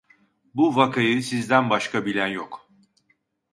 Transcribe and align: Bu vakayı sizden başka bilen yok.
Bu 0.55 0.75
vakayı 0.75 1.23
sizden 1.23 1.69
başka 1.69 2.05
bilen 2.05 2.27
yok. 2.27 2.69